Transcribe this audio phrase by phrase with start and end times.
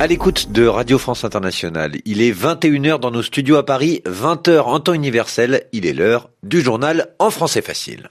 [0.00, 4.60] À l'écoute de Radio France Internationale, il est 21h dans nos studios à Paris, 20h
[4.60, 8.08] en temps universel, il est l'heure du journal en français facile.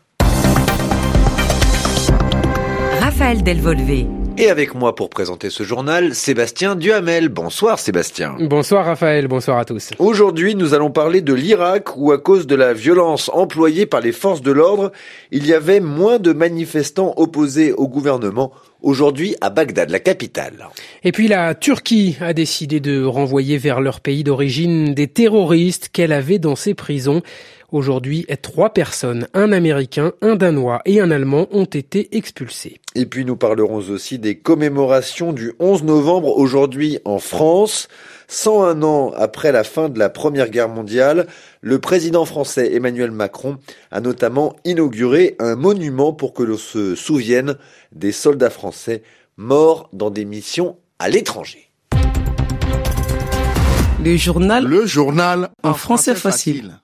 [3.00, 4.06] Raphaël Delvolvé.
[4.38, 7.28] Et avec moi pour présenter ce journal, Sébastien Duhamel.
[7.28, 8.38] Bonsoir Sébastien.
[8.40, 9.90] Bonsoir Raphaël, bonsoir à tous.
[10.00, 14.14] Aujourd'hui, nous allons parler de l'Irak où à cause de la violence employée par les
[14.14, 14.92] forces de l'ordre,
[15.32, 20.68] il y avait moins de manifestants opposés au gouvernement aujourd'hui à Bagdad, la capitale.
[21.04, 26.14] Et puis la Turquie a décidé de renvoyer vers leur pays d'origine des terroristes qu'elle
[26.14, 27.22] avait dans ses prisons.
[27.72, 32.80] Aujourd'hui, trois personnes, un Américain, un Danois et un Allemand, ont été expulsés.
[32.96, 37.88] Et puis nous parlerons aussi des commémorations du 11 novembre aujourd'hui en France.
[38.30, 41.26] 101 ans après la fin de la Première Guerre mondiale,
[41.62, 43.58] le président français Emmanuel Macron
[43.90, 47.58] a notamment inauguré un monument pour que l'on se souvienne
[47.92, 49.02] des soldats français
[49.36, 51.72] morts dans des missions à l'étranger.
[54.04, 54.64] Le journal.
[54.64, 56.80] Le journal en français facile.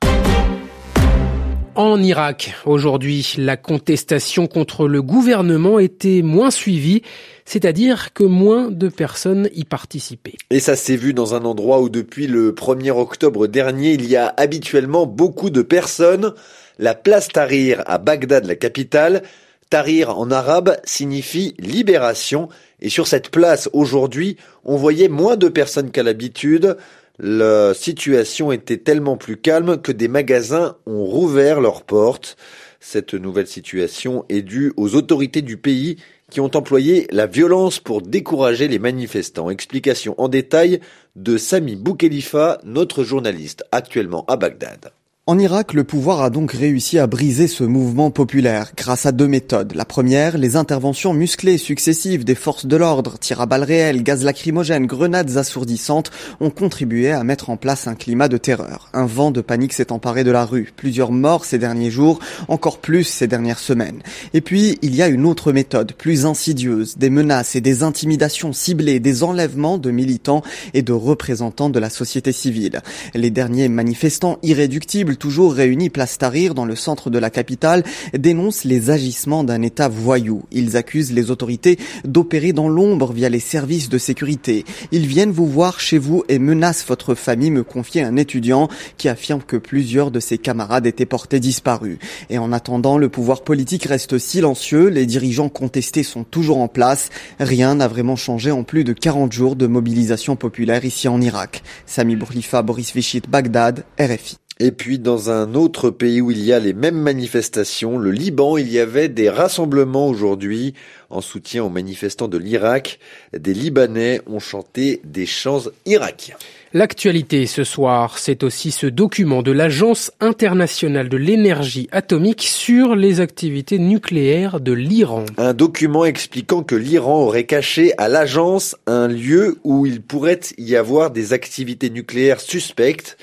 [1.75, 7.01] En Irak, aujourd'hui, la contestation contre le gouvernement était moins suivie,
[7.43, 10.37] c'est-à-dire que moins de personnes y participaient.
[10.51, 14.15] Et ça s'est vu dans un endroit où depuis le 1er octobre dernier, il y
[14.15, 16.33] a habituellement beaucoup de personnes,
[16.79, 19.23] la place Tahrir à Bagdad, la capitale.
[19.69, 22.47] Tahrir en arabe signifie libération
[22.79, 26.77] et sur cette place aujourd'hui, on voyait moins de personnes qu'à l'habitude.
[27.17, 32.35] La situation était tellement plus calme que des magasins ont rouvert leurs portes.
[32.81, 35.97] Cette nouvelle situation est due aux autorités du pays
[36.29, 39.49] qui ont employé la violence pour décourager les manifestants.
[39.49, 40.81] Explication en détail
[41.15, 44.91] de Sami Boukhelifa, notre journaliste actuellement à Bagdad.
[45.27, 49.27] En Irak, le pouvoir a donc réussi à briser ce mouvement populaire grâce à deux
[49.27, 49.73] méthodes.
[49.73, 54.23] La première, les interventions musclées successives des forces de l'ordre, tirs à balles réelles, gaz
[54.23, 58.91] lacrymogènes, grenades assourdissantes ont contribué à mettre en place un climat de terreur.
[58.93, 60.71] Un vent de panique s'est emparé de la rue.
[60.75, 64.03] Plusieurs morts ces derniers jours, encore plus ces dernières semaines.
[64.35, 68.53] Et puis, il y a une autre méthode, plus insidieuse, des menaces et des intimidations
[68.53, 70.43] ciblées, des enlèvements de militants
[70.75, 72.83] et de représentants de la société civile.
[73.15, 77.83] Les derniers manifestants irréductibles toujours réunis place Tahrir dans le centre de la capitale,
[78.17, 80.43] dénoncent les agissements d'un État voyou.
[80.51, 84.65] Ils accusent les autorités d'opérer dans l'ombre via les services de sécurité.
[84.91, 89.09] Ils viennent vous voir chez vous et menacent votre famille, me confier un étudiant qui
[89.09, 91.97] affirme que plusieurs de ses camarades étaient portés disparus.
[92.29, 97.09] Et en attendant, le pouvoir politique reste silencieux, les dirigeants contestés sont toujours en place.
[97.39, 101.63] Rien n'a vraiment changé en plus de 40 jours de mobilisation populaire ici en Irak.
[101.85, 104.44] Sami Bourlifa, Boris Vichit, Bagdad, RFI.
[104.61, 108.55] Et puis dans un autre pays où il y a les mêmes manifestations, le Liban,
[108.55, 110.73] il y avait des rassemblements aujourd'hui
[111.09, 112.99] en soutien aux manifestants de l'Irak.
[113.37, 116.37] Des Libanais ont chanté des chants irakiens.
[116.71, 123.19] L'actualité ce soir, c'est aussi ce document de l'Agence internationale de l'énergie atomique sur les
[123.19, 125.25] activités nucléaires de l'Iran.
[125.37, 130.77] Un document expliquant que l'Iran aurait caché à l'agence un lieu où il pourrait y
[130.77, 133.17] avoir des activités nucléaires suspectes.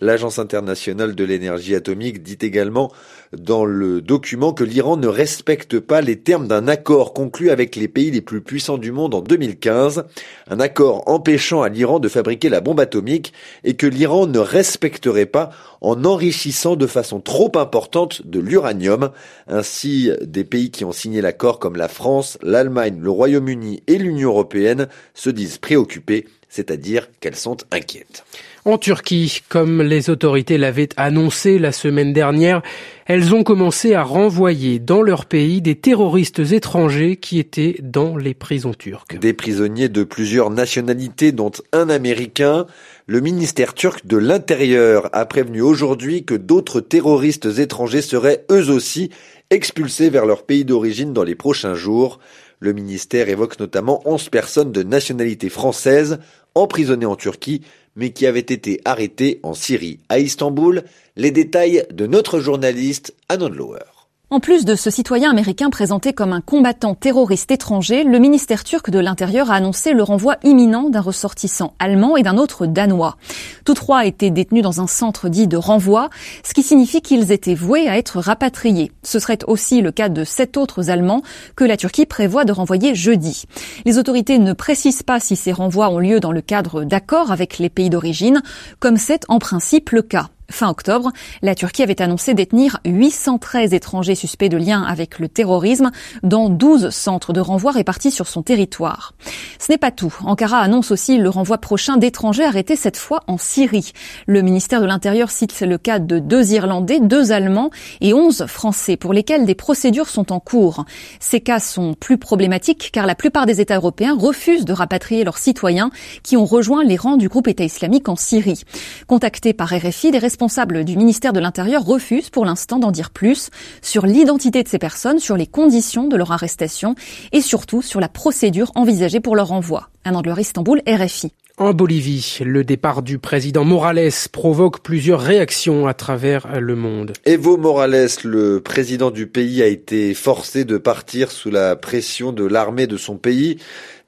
[0.00, 2.90] L'Agence internationale de l'énergie atomique dit également
[3.36, 7.86] dans le document que l'Iran ne respecte pas les termes d'un accord conclu avec les
[7.86, 10.04] pays les plus puissants du monde en 2015,
[10.48, 15.26] un accord empêchant à l'Iran de fabriquer la bombe atomique et que l'Iran ne respecterait
[15.26, 15.50] pas
[15.80, 19.10] en enrichissant de façon trop importante de l'uranium.
[19.48, 24.30] Ainsi, des pays qui ont signé l'accord comme la France, l'Allemagne, le Royaume-Uni et l'Union
[24.30, 28.24] européenne se disent préoccupés, c'est-à-dire qu'elles sont inquiètes.
[28.66, 32.60] En Turquie, comme les autorités l'avaient annoncé la semaine dernière,
[33.06, 38.34] elles ont commencé à renvoyer dans leur pays des terroristes étrangers qui étaient dans les
[38.34, 39.18] prisons turques.
[39.18, 42.66] Des prisonniers de plusieurs nationalités, dont un américain.
[43.06, 49.08] Le ministère turc de l'Intérieur a prévenu aujourd'hui que d'autres terroristes étrangers seraient eux aussi
[49.48, 52.20] expulsés vers leur pays d'origine dans les prochains jours.
[52.60, 56.18] Le ministère évoque notamment 11 personnes de nationalité française
[56.54, 57.62] emprisonnées en Turquie
[57.96, 60.84] mais qui avait été arrêté en Syrie, à Istanbul.
[61.16, 63.99] Les détails de notre journaliste Anon Lower.
[64.32, 68.88] En plus de ce citoyen américain présenté comme un combattant terroriste étranger, le ministère turc
[68.88, 73.16] de l'Intérieur a annoncé le renvoi imminent d'un ressortissant allemand et d'un autre danois.
[73.64, 76.10] Tous trois étaient détenus dans un centre dit de renvoi,
[76.44, 78.92] ce qui signifie qu'ils étaient voués à être rapatriés.
[79.02, 81.22] Ce serait aussi le cas de sept autres Allemands
[81.56, 83.46] que la Turquie prévoit de renvoyer jeudi.
[83.84, 87.58] Les autorités ne précisent pas si ces renvois ont lieu dans le cadre d'accords avec
[87.58, 88.42] les pays d'origine,
[88.78, 90.30] comme c'est en principe le cas.
[90.50, 91.12] Fin octobre,
[91.42, 95.90] la Turquie avait annoncé détenir 813 étrangers suspects de lien avec le terrorisme
[96.22, 99.14] dans 12 centres de renvoi répartis sur son territoire.
[99.58, 100.14] Ce n'est pas tout.
[100.24, 103.92] Ankara annonce aussi le renvoi prochain d'étrangers arrêtés cette fois en Syrie.
[104.26, 107.70] Le ministère de l'Intérieur cite le cas de deux Irlandais, deux Allemands
[108.00, 110.84] et 11 Français pour lesquels des procédures sont en cours.
[111.20, 115.38] Ces cas sont plus problématiques car la plupart des États européens refusent de rapatrier leurs
[115.38, 115.90] citoyens
[116.22, 118.62] qui ont rejoint les rangs du groupe État islamique en Syrie.
[119.06, 120.10] Contactés par RFI,
[120.40, 123.50] du ministère de l'Intérieur refusent pour l'instant d'en dire plus
[123.82, 126.94] sur l'identité de ces personnes, sur les conditions de leur arrestation
[127.32, 129.90] et surtout sur la procédure envisagée pour leur renvoi.
[130.06, 131.32] Un Angleur Istanbul, RFI.
[131.60, 137.12] En Bolivie, le départ du président Morales provoque plusieurs réactions à travers le monde.
[137.26, 142.46] Evo Morales, le président du pays, a été forcé de partir sous la pression de
[142.46, 143.58] l'armée de son pays,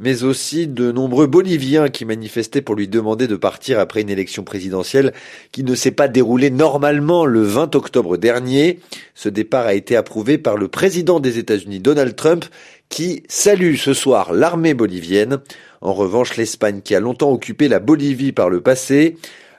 [0.01, 4.45] mais aussi de nombreux Boliviens qui manifestaient pour lui demander de partir après une élection
[4.45, 5.13] présidentielle
[5.53, 8.81] qui ne s'est pas déroulée normalement le 20 octobre dernier.
[9.15, 12.47] Ce départ a été approuvé par le président des États-Unis, Donald Trump,
[12.89, 15.41] qui salue ce soir l'armée bolivienne.
[15.83, 19.17] En revanche, l'Espagne, qui a longtemps occupé la Bolivie par le passé,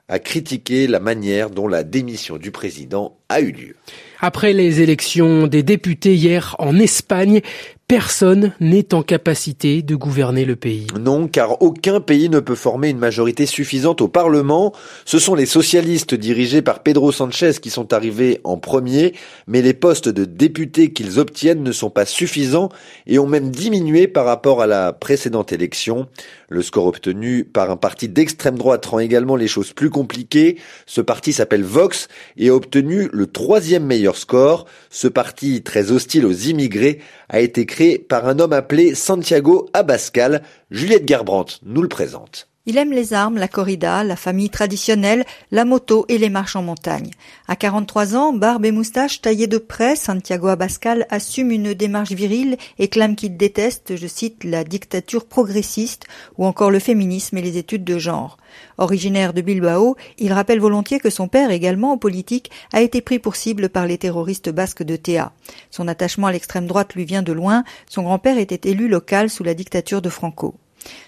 [0.08, 3.76] a critiqué la manière dont la démission du président a eu lieu.
[4.20, 7.42] Après les élections des députés hier en Espagne,
[7.88, 10.88] personne n'est en capacité de gouverner le pays.
[11.00, 14.74] Non, car aucun pays ne peut former une majorité suffisante au Parlement.
[15.06, 19.14] Ce sont les socialistes dirigés par Pedro Sanchez qui sont arrivés en premier,
[19.48, 22.70] mais les postes de députés qu'ils obtiennent ne sont pas suffisants
[23.06, 26.08] et ont même diminué par rapport à la précédente élection.
[26.50, 30.58] Le score obtenu par un parti d'extrême droite rend également les choses plus compliquées.
[30.86, 32.08] Ce parti s'appelle Vox
[32.38, 34.66] et a obtenu le troisième meilleur score.
[34.90, 40.44] Ce parti très hostile aux immigrés a été créé par un homme appelé Santiago Abascal.
[40.70, 42.53] Juliette Gerbrandt nous le présente.
[42.66, 46.64] Il aime les armes, la corrida, la famille traditionnelle, la moto et les marches en
[46.64, 47.12] montagne.
[47.50, 52.56] À 43 ans, barbe et moustache taillées de près, Santiago Abascal assume une démarche virile
[52.80, 56.06] et clame qu'il déteste, je cite, la dictature progressiste
[56.38, 58.38] ou encore le féminisme et les études de genre.
[58.78, 63.20] Originaire de Bilbao, il rappelle volontiers que son père, également en politique, a été pris
[63.20, 65.34] pour cible par les terroristes basques de Théa.
[65.70, 69.44] Son attachement à l'extrême droite lui vient de loin, son grand-père était élu local sous
[69.44, 70.56] la dictature de Franco.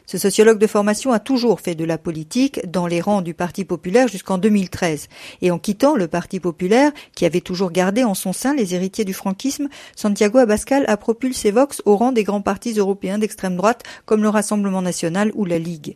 [0.05, 3.65] Ce sociologue de formation a toujours fait de la politique dans les rangs du Parti
[3.65, 5.07] populaire jusqu'en 2013.
[5.41, 9.05] Et en quittant le Parti populaire, qui avait toujours gardé en son sein les héritiers
[9.05, 13.83] du franquisme, Santiago Abascal a propulsé Vox au rang des grands partis européens d'extrême droite
[14.05, 15.95] comme le Rassemblement national ou la Ligue.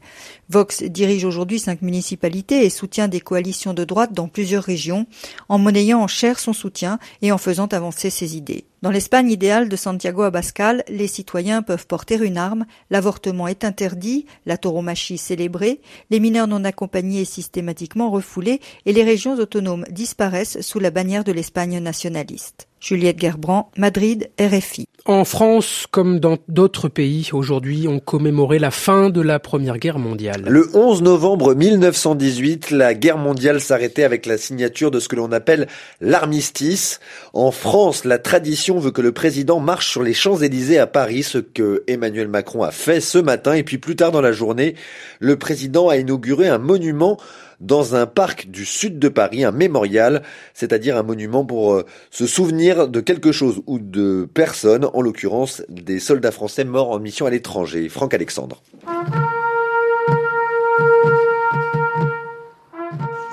[0.49, 5.05] Vox dirige aujourd'hui cinq municipalités et soutient des coalitions de droite dans plusieurs régions,
[5.49, 8.65] en monnayant en chair son soutien et en faisant avancer ses idées.
[8.81, 14.25] Dans l'Espagne idéale de Santiago Abascal, les citoyens peuvent porter une arme, l'avortement est interdit,
[14.45, 20.79] la tauromachie célébrée, les mineurs non accompagnés systématiquement refoulés et les régions autonomes disparaissent sous
[20.79, 22.68] la bannière de l'Espagne nationaliste.
[22.79, 24.85] Juliette Gerbrand, Madrid, RFI.
[25.05, 29.97] En France, comme dans d'autres pays, aujourd'hui, on commémorait la fin de la Première Guerre
[29.97, 30.43] mondiale.
[30.47, 35.31] Le 11 novembre 1918, la guerre mondiale s'arrêtait avec la signature de ce que l'on
[35.31, 35.67] appelle
[35.99, 36.99] l'armistice.
[37.33, 41.39] En France, la tradition veut que le président marche sur les Champs-Élysées à Paris, ce
[41.39, 43.53] que Emmanuel Macron a fait ce matin.
[43.53, 44.75] Et puis plus tard dans la journée,
[45.19, 47.17] le président a inauguré un monument
[47.59, 50.23] dans un parc du sud de Paris, un mémorial,
[50.53, 55.63] c'est-à-dire un monument pour euh, se souvenir de quelque chose ou de personnes, en l'occurrence
[55.69, 57.89] des soldats français morts en mission à l'étranger.
[57.89, 58.61] Franck Alexandre.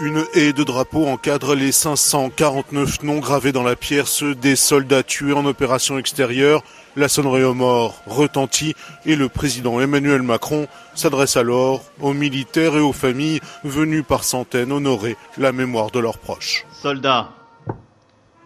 [0.06, 5.02] Une haie de drapeaux encadre les 549 noms gravés dans la pierre, ceux des soldats
[5.02, 6.62] tués en opération extérieure.
[6.94, 12.80] La sonnerie aux morts retentit et le président Emmanuel Macron s'adresse alors aux militaires et
[12.80, 16.66] aux familles venues par centaines honorer la mémoire de leurs proches.
[16.70, 17.32] Soldats,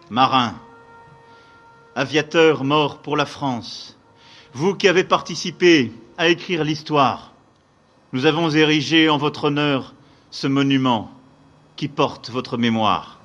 [0.09, 0.59] marins,
[1.93, 3.99] aviateurs morts pour la France,
[4.53, 7.33] vous qui avez participé à écrire l'histoire,
[8.13, 9.93] nous avons érigé en votre honneur
[10.31, 11.11] ce monument
[11.81, 13.17] qui porte votre mémoire.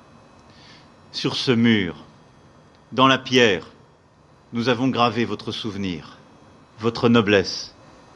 [1.11, 1.93] Sur ce mur,
[2.91, 3.67] dans la pierre,
[4.51, 6.17] nous avons gravé votre souvenir.
[6.79, 7.75] Votre noblesse,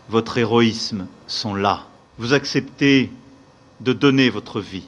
[0.09, 1.85] votre héroïsme sont là.
[2.17, 3.11] Vous acceptez
[3.81, 4.87] de donner votre vie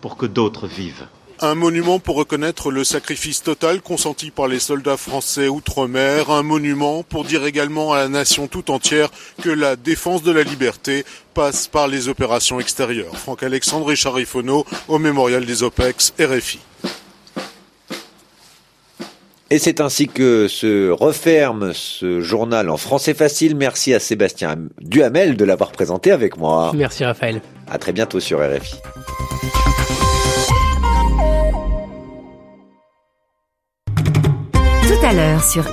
[0.00, 1.06] pour que d'autres vivent.
[1.40, 7.02] Un monument pour reconnaître le sacrifice total consenti par les soldats français outre-mer, un monument
[7.02, 9.10] pour dire également à la nation tout entière
[9.42, 13.14] que la défense de la liberté passe par les opérations extérieures.
[13.16, 16.58] Franck Alexandre et Charifono au mémorial des OPEX RFI.
[19.50, 23.56] Et c'est ainsi que se referme ce journal en français facile.
[23.56, 26.72] Merci à Sébastien Duhamel de l'avoir présenté avec moi.
[26.74, 27.42] Merci Raphaël.
[27.70, 28.76] À très bientôt sur RFI.
[35.40, 35.66] Sur